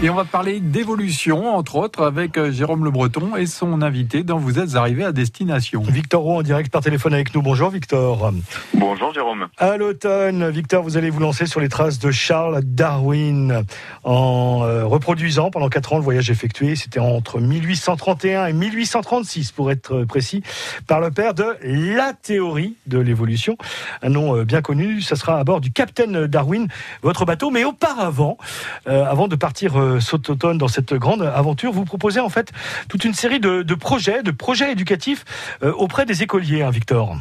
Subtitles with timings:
[0.00, 4.22] Et on va parler d'évolution, entre autres, avec euh, Jérôme Le Breton et son invité
[4.22, 5.82] dont vous êtes arrivé à destination.
[5.82, 7.42] Victor Roux en direct par téléphone avec nous.
[7.42, 8.30] Bonjour Victor.
[8.74, 9.48] Bonjour Jérôme.
[9.58, 13.64] À l'automne, Victor, vous allez vous lancer sur les traces de Charles Darwin
[14.04, 16.76] en euh, reproduisant pendant quatre ans le voyage effectué.
[16.76, 20.44] C'était entre 1831 et 1836 pour être précis,
[20.86, 23.56] par le père de la théorie de l'évolution.
[24.02, 26.68] Un nom euh, bien connu, ça sera à bord du Captain Darwin,
[27.02, 27.50] votre bateau.
[27.50, 28.38] Mais auparavant,
[28.86, 32.52] avant de partir cet automne dans cette grande aventure, vous proposez en fait
[32.88, 35.24] toute une série de, projets, de projets éducatifs
[35.62, 37.16] euh, auprès des écoliers, hein, Victor.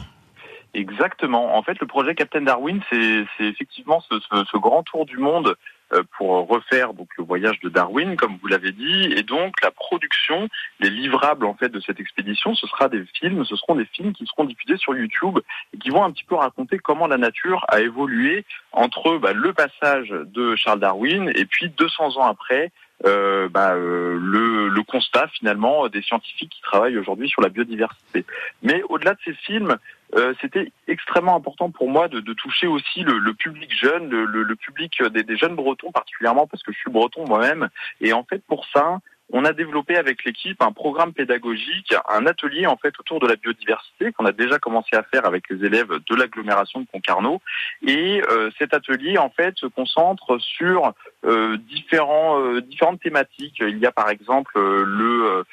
[0.74, 1.58] Exactement.
[1.58, 5.56] En fait, le projet Captain Darwin, c'est effectivement ce, grand tour du monde euh,
[6.18, 10.48] pour refaire donc le voyage de Darwin, comme vous l'avez dit, et donc la production,
[10.80, 14.14] les livrables en fait de cette expédition, ce sera des films, ce seront des films
[14.14, 15.40] qui seront diffusés sur YouTube
[15.74, 19.54] et qui vont un petit peu raconter comment la nature a évolué entre bah, le
[19.54, 22.72] passage de Charles Darwin et puis 200 ans après
[23.06, 28.26] euh, bah, euh, le, le, constat finalement des scientifiques qui travaillent aujourd'hui sur la biodiversité.
[28.64, 29.78] Mais au-delà de ces films,
[30.16, 34.26] euh, c'était extrêmement important pour moi de, de toucher aussi le, le, public jeune, le,
[34.26, 37.70] le public des, des, jeunes Bretons particulièrement parce que je suis breton moi-même.
[38.02, 39.00] Et en fait, pour ça,
[39.32, 43.36] on a développé avec l'équipe un programme pédagogique, un atelier en fait autour de la
[43.36, 47.42] biodiversité qu'on a déjà commencé à faire avec les élèves de l'agglomération de Concarneau.
[47.86, 50.94] Et euh, cet atelier en fait se concentre sur
[51.70, 53.58] différents, euh, différentes thématiques.
[53.60, 55.44] Il y a par exemple le,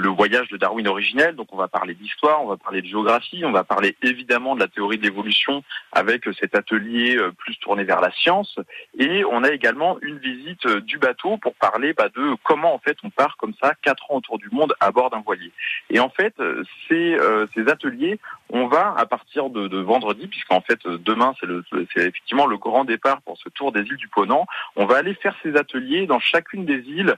[0.00, 3.44] le voyage de Darwin originel, donc on va parler d'histoire, on va parler de géographie,
[3.44, 5.62] on va parler évidemment de la théorie de l'évolution
[5.92, 8.58] avec cet atelier plus tourné vers la science.
[8.98, 12.96] Et on a également une visite du bateau pour parler bah, de comment en fait
[13.02, 15.52] on part comme ça quatre ans autour du monde à bord d'un voilier.
[15.90, 20.60] Et en fait, euh, ces, euh, ateliers, on va à partir de, de vendredi, puisqu'en
[20.60, 24.46] fait euh, demain c'est effectivement le grand départ pour ce tour des îles du Ponant.
[24.76, 27.14] On va aller faire ces ateliers dans chacune des îles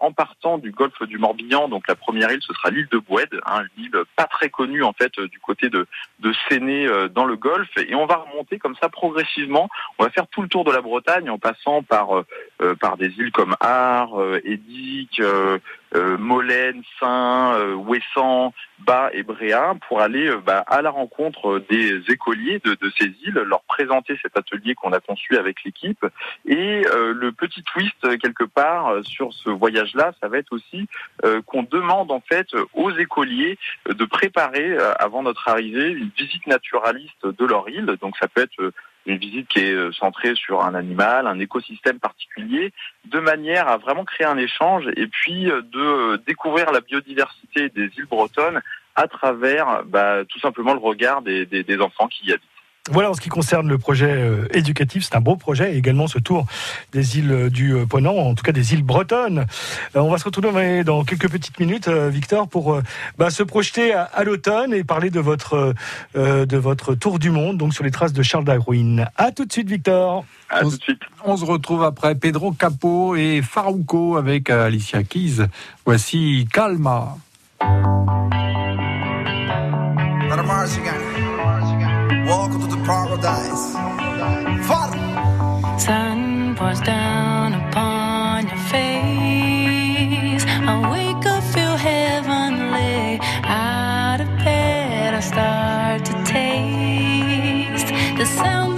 [0.00, 1.68] en partant du golfe du Morbihan.
[1.68, 4.92] Donc la première île ce sera l'île de Boued, hein, l'île pas très connue en
[4.92, 5.86] fait du côté de
[6.20, 9.68] de Séné dans le golfe, et on va remonter comme ça progressivement.
[9.98, 12.24] On va faire tout le tour de la Bretagne en passant par
[12.80, 14.10] par des îles comme Ar,
[14.44, 15.58] Edic, euh,
[15.94, 22.02] euh, Molène, Saint, euh, Ouessant, Bas et Bréa pour aller bah, à la rencontre des
[22.08, 26.04] écoliers de, ces îles, leur présenter cet atelier qu'on a conçu avec l'équipe.
[26.44, 30.86] Et le petit twist quelque part sur ce voyage-là, ça va être aussi
[31.46, 33.58] qu'on demande en fait aux écoliers
[33.88, 37.96] de préparer avant notre arrivée une visite naturaliste de leur île.
[38.00, 38.72] Donc ça peut être
[39.08, 42.72] une visite qui est euh, centrée sur un animal, un écosystème particulier,
[43.06, 47.70] de manière à vraiment créer un échange et puis euh, de euh, découvrir la biodiversité
[47.70, 48.60] des îles bretonnes
[48.94, 52.57] à travers bah, tout simplement le regard des, des enfants qui y habitent.
[52.90, 56.06] Voilà en ce qui concerne le projet euh, éducatif, c'est un beau projet, et également
[56.06, 56.46] ce tour
[56.92, 59.46] des îles euh, du euh, Ponant, en tout cas des îles bretonnes.
[59.94, 62.80] on va se retrouver dans quelques petites minutes, Victor, pour
[63.18, 65.74] bah, se projeter à, l'automne et parler de votre,
[66.14, 69.08] de votre tour du monde, donc sur les traces de Charles Darwin.
[69.16, 70.24] À tout de suite, Victor.
[70.48, 71.00] À tout de suite.
[71.24, 75.46] On se retrouve après Pedro Capo et Farouco avec Alicia Keys.
[75.84, 77.16] Voici Calma.
[82.88, 83.74] Paradise.
[84.66, 84.98] Father.
[85.78, 90.44] Sun pours down upon your face.
[90.46, 93.20] I wake up, feel heavenly.
[93.44, 98.77] Out of bed, I start to taste the sound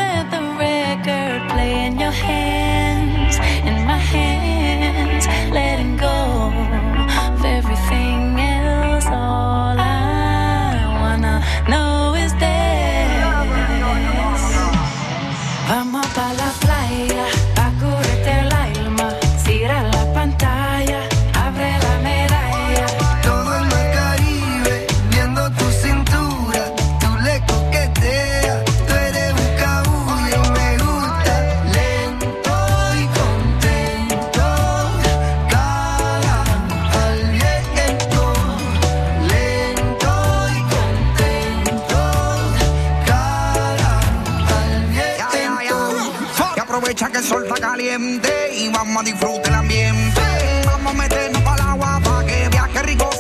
[47.09, 50.21] que el sol está caliente y vamos a disfrutar el ambiente.
[50.67, 53.11] Vamos a meternos para el agua para que viaje rico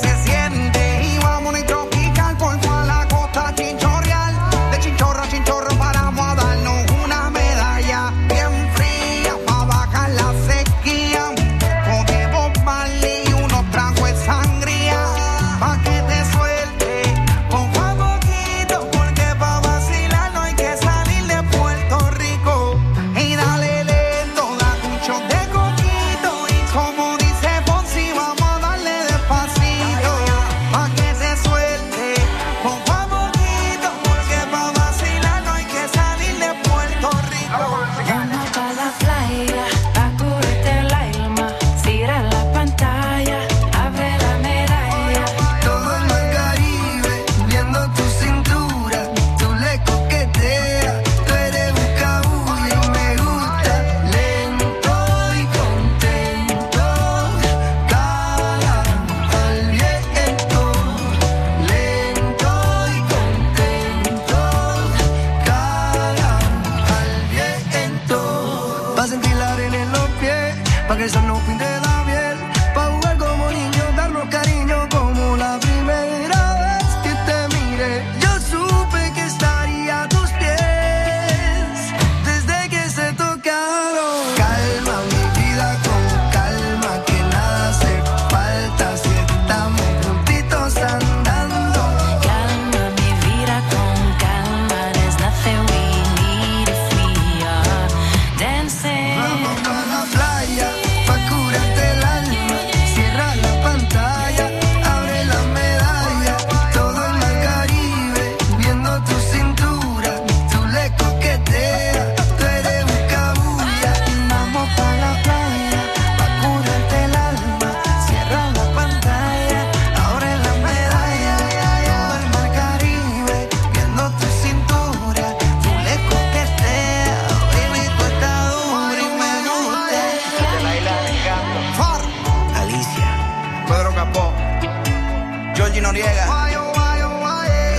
[135.61, 136.25] Georgie Noriega,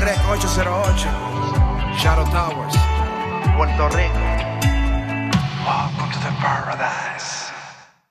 [0.02, 1.08] Rec 808,
[1.98, 2.76] Shadow Towers,
[3.56, 4.20] Puerto Rico.
[5.66, 7.52] Welcome to the paradise.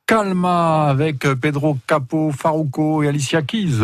[0.04, 3.80] Calma avec Pedro Capo, Farouco et Alicia Keys.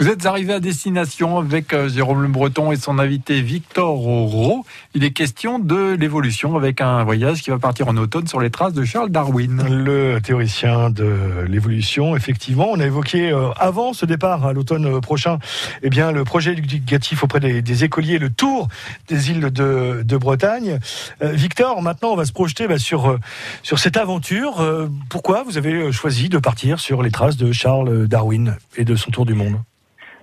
[0.00, 4.64] Vous êtes arrivé à destination avec euh, Jérôme Le Breton et son invité Victor Rowe.
[4.94, 8.48] Il est question de l'évolution avec un voyage qui va partir en automne sur les
[8.48, 9.62] traces de Charles Darwin.
[9.68, 12.68] Le théoricien de l'évolution, effectivement.
[12.70, 15.38] On a évoqué euh, avant ce départ à l'automne euh, prochain,
[15.82, 18.68] eh bien, le projet éducatif auprès des, écoliers, le tour
[19.06, 20.78] des îles de, Bretagne.
[21.20, 23.18] Victor, maintenant, on va se projeter bah, sur,
[23.62, 24.66] sur cette aventure.
[25.10, 29.10] Pourquoi vous avez choisi de partir sur les traces de Charles Darwin et de son
[29.10, 29.58] tour du monde?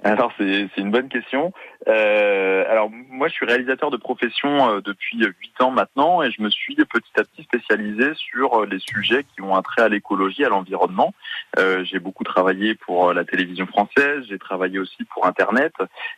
[0.04, 1.52] Alors c'est une bonne question.
[1.88, 6.42] Euh, alors moi je suis réalisateur de profession euh, depuis huit ans maintenant et je
[6.42, 9.90] me suis petit à petit spécialisé sur euh, les sujets qui ont un trait à
[9.90, 11.14] l'écologie, à l'environnement.
[11.58, 15.74] Euh, j'ai beaucoup travaillé pour euh, la télévision française, j'ai travaillé aussi pour Internet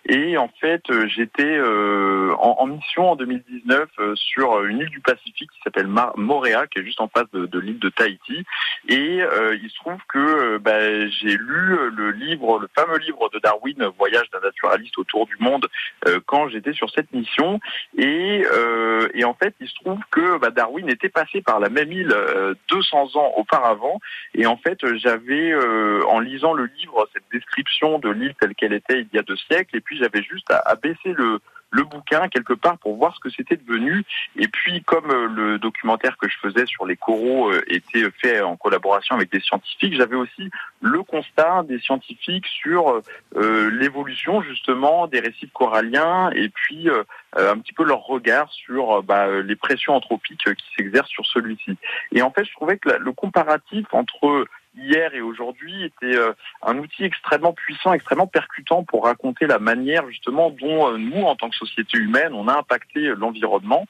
[0.06, 5.52] et en fait j'étais euh, en, mission en 2019 euh, sur une île du Pacifique
[5.52, 8.44] qui s'appelle Moréa qui est juste en face de, l'île de Tahiti
[8.88, 9.20] et
[9.62, 14.30] il se trouve que bah, j'ai lu le livre, le fameux livre de Darwin, Voyage
[14.32, 15.59] d'un naturaliste autour du monde,
[16.08, 17.60] euh, quand j'étais sur cette mission.
[17.98, 21.70] Et, euh, et en fait, il se trouve que bah, Darwin était passé par la
[21.70, 24.00] même île euh, 200 ans auparavant.
[24.36, 28.56] Et en fait, euh, j'avais, euh, en lisant le livre, cette description de l'île telle
[28.56, 29.76] qu'elle était il y a deux siècles.
[29.76, 31.40] Et puis, j'avais juste à, à baisser le
[31.72, 34.04] le bouquin quelque part pour voir ce que c'était devenu.
[34.36, 38.42] Et puis, comme euh, le documentaire que je faisais sur les coraux euh, était fait
[38.42, 40.50] en collaboration avec des scientifiques, j'avais aussi
[40.82, 43.02] le constat des scientifiques sur
[43.36, 46.88] euh, l'évolution justement des récifs coralliens et puis
[47.36, 51.78] un petit peu leur regard sur bah, les pressions anthropiques qui s'exercent sur celui-ci.
[52.12, 54.46] Et en fait, je trouvais que le comparatif entre
[54.80, 56.34] hier et aujourd'hui était euh,
[56.64, 61.36] un outil extrêmement puissant, extrêmement percutant pour raconter la manière justement dont euh, nous, en
[61.36, 63.86] tant que société humaine, on a impacté euh, l'environnement.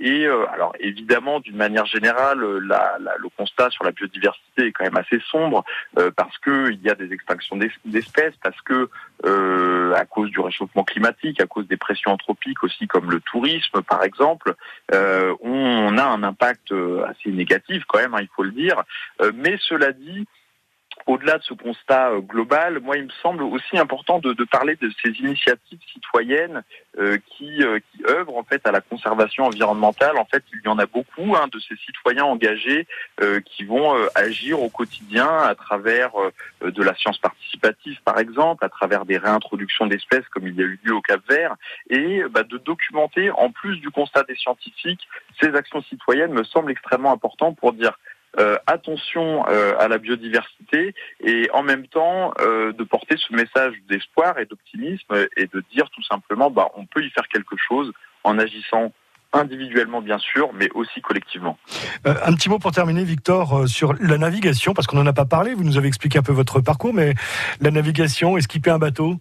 [0.00, 5.20] Et alors évidemment, d'une manière générale, le constat sur la biodiversité est quand même assez
[5.30, 5.64] sombre
[6.16, 8.88] parce que il y a des extinctions d'es- d'espèces, parce que
[9.24, 14.02] à cause du réchauffement climatique, à cause des pressions anthropiques aussi comme le tourisme par
[14.02, 14.54] exemple,
[14.92, 16.72] on a un impact
[17.08, 18.82] assez négatif quand même, hein, il faut le dire.
[19.34, 19.92] Mais cela
[21.06, 24.90] au-delà de ce constat euh, global, moi, il me semble aussi important de, parler de
[25.02, 26.62] ces initiatives citoyennes
[26.98, 30.16] euh, qui, euh, qui œuvrent en fait à la conservation environnementale.
[30.16, 32.86] En fait, il y en a beaucoup hein, de ces citoyens engagés
[33.44, 36.12] qui vont agir au quotidien à travers
[36.62, 40.64] de la science participative, par exemple, à travers des réintroductions d'espèces comme il y a
[40.64, 41.54] eu lieu au Cap-Vert,
[41.88, 45.08] et bah, de documenter, en plus du constat des scientifiques,
[45.40, 47.98] ces actions citoyennes me semble extrêmement important pour dire
[48.38, 53.74] euh, attention euh, à la biodiversité et en même temps euh, de porter ce message
[53.88, 57.92] d'espoir et d'optimisme et de dire tout simplement bah on peut y faire quelque chose
[58.24, 58.92] en agissant
[59.32, 61.58] individuellement bien sûr mais aussi collectivement.
[62.04, 65.54] Un petit mot pour terminer, Victor, sur la navigation, parce qu'on n'en a pas parlé.
[65.54, 67.14] Vous nous avez expliqué un peu votre parcours, mais
[67.60, 69.18] la navigation, esquiper un bateau?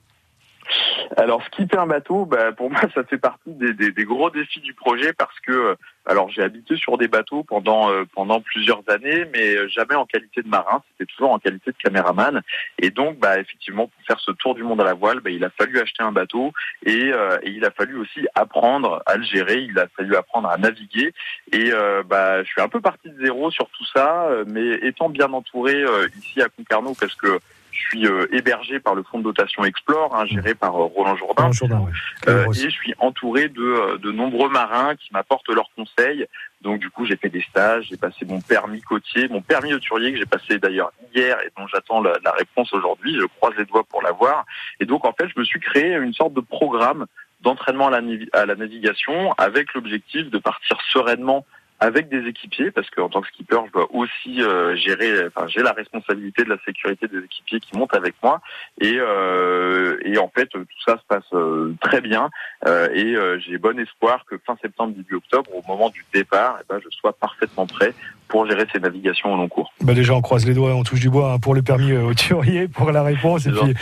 [1.18, 4.60] Alors skipper un bateau, bah, pour moi ça fait partie des, des- des gros défis
[4.62, 8.82] du projet parce que euh, alors j'ai habité sur des bateaux pendant euh, pendant plusieurs
[8.90, 12.42] années, mais euh, jamais en qualité de marin, c'était toujours en qualité de caméraman.
[12.80, 15.44] Et donc bah effectivement pour faire ce tour du monde à la voile, bah, il
[15.44, 16.52] a fallu acheter un bateau
[16.86, 20.50] et, euh, et il a fallu aussi apprendre à le gérer, il a fallu apprendre
[20.50, 21.14] à naviguer.
[21.52, 24.74] Et euh, bah je suis un peu parti de zéro sur tout ça, euh, mais
[24.88, 25.84] étant bien entouré
[26.18, 27.40] ici à Concarneau parce que
[27.76, 31.18] Je suis euh, hébergé par le fonds de dotation Explore, hein, géré par euh, Roland
[31.18, 31.44] Jourdain.
[31.44, 31.92] Roland Jourdain, ouais.
[32.30, 36.26] Euh, et je suis entouré de, de nombreux marins qui m'apportent leurs conseils.
[36.62, 40.14] Donc du coup, j'ai fait des stages, j'ai passé mon permis côtier, mon permis hauturier
[40.14, 43.18] que j'ai passé d'ailleurs hier et dont j'attends la, la réponse aujourd'hui.
[43.20, 44.46] Je croise les doigts pour l'avoir.
[44.80, 47.06] Et donc en fait, je me suis créé une sorte de programme
[47.42, 51.46] d'entraînement à la, navi- à la navigation avec l'objectif de partir sereinement
[51.80, 55.62] avec des équipiers parce qu'en tant que skipper, je dois aussi euh, gérer, enfin j'ai
[55.62, 58.42] la responsabilité de la sécurité des équipiers qui montent avec moi
[58.80, 62.30] et, euh, et en fait tout ça se passe euh, très bien
[62.66, 66.60] euh, et euh, j'ai bon espoir que fin septembre début octobre au moment du départ,
[66.62, 67.94] eh ben, je sois parfaitement prêt
[68.28, 69.72] pour gérer ces navigations au long cours.
[69.82, 72.04] Bah déjà, on croise les doigts, on touche du bois hein, pour le permis euh,
[72.04, 73.46] hauturier, pour la réponse.
[73.46, 73.74] Et puis,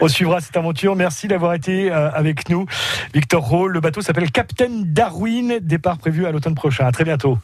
[0.00, 0.94] on suivra cette aventure.
[0.96, 2.66] Merci d'avoir été euh, avec nous.
[3.12, 5.58] Victor Roll, le bateau s'appelle Captain Darwin.
[5.60, 6.86] Départ prévu à l'automne prochain.
[6.86, 7.37] À très bientôt.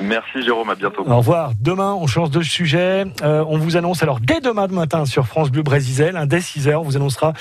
[0.00, 1.02] Merci Jérôme, à bientôt.
[1.06, 1.52] Au revoir.
[1.60, 3.04] Demain, on change de sujet.
[3.22, 6.74] Euh, on vous annonce alors dès demain matin sur France Bleu Brésil, hein, dès 6h,
[6.76, 7.32] on vous annoncera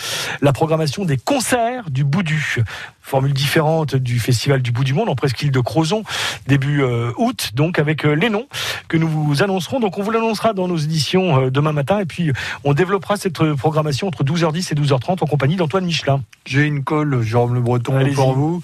[0.41, 2.63] la programmation des concerts du Bout du.
[3.07, 6.03] Formule différente du Festival du Bout du Monde en presqu'île de Crozon,
[6.45, 8.47] début euh, août, donc avec euh, les noms
[8.89, 9.79] que nous vous annoncerons.
[9.79, 12.33] Donc on vous l'annoncera dans nos éditions euh, demain matin et puis
[12.65, 16.21] on développera cette euh, programmation entre 12h10 et 12h30 en compagnie d'Antoine Michelin.
[16.45, 18.61] J'ai une colle, Jérôme Le Breton, pour vous.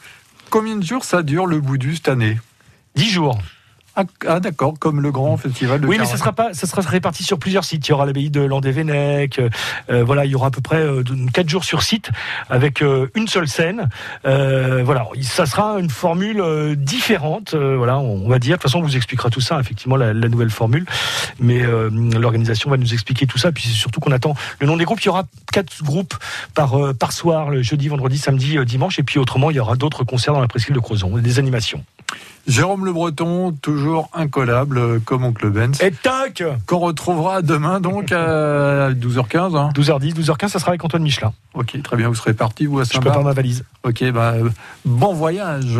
[0.49, 2.37] Combien de jours ça dure le bout du cette année?
[2.95, 3.37] 10 jours.
[3.95, 6.81] Ah, ah, d'accord, comme le grand festival de Oui, mais ça sera pas, ça sera
[6.81, 7.87] réparti sur plusieurs sites.
[7.87, 9.37] Il y aura l'abbaye de Landévennec.
[9.37, 9.49] euh,
[9.91, 12.09] euh, voilà, il y aura à peu près euh, de- quatre jours sur site
[12.49, 13.89] avec euh, une seule scène.
[14.23, 17.53] Voilà, ça sera une formule différente.
[17.53, 18.57] voilà, on va dire.
[18.57, 19.59] De toute façon, on vous expliquera tout ça.
[19.59, 20.87] Effectivement, la, la nouvelle formule.
[21.39, 21.61] Mais
[22.17, 23.51] l'organisation va nous expliquer tout ça.
[23.51, 25.01] Puis c'est surtout qu'on attend le nom des groupes.
[25.01, 26.15] Il y aura quatre groupes
[26.55, 28.97] par par soir, le jeudi, vendredi, samedi, dimanche.
[28.97, 31.85] Et puis autrement, il y aura d'autres concerts dans la presqu'île de Crozon, des animations.
[32.45, 38.11] Jérôme Le Breton, toujours incollable, euh, comme Oncle Benz, Et tac qu'on retrouvera demain donc
[38.11, 39.55] à 12h15.
[39.57, 39.69] hein.
[39.73, 41.31] 12h10, 12h15, ça sera avec Antoine Michelin.
[41.53, 43.63] Ok, très bien, vous serez parti, vous, à Je prépare Saint-Barth ma valise.
[43.83, 44.33] Ok, bah,
[44.85, 45.79] bon voyage.